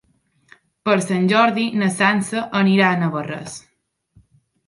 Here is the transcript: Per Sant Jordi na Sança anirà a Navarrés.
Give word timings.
Per 0.87 0.95
Sant 1.07 1.27
Jordi 1.33 1.65
na 1.81 1.91
Sança 1.97 2.43
anirà 2.61 2.87
a 2.89 2.97
Navarrés. 3.03 3.59